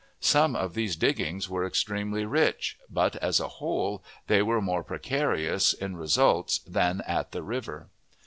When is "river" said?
7.43-7.87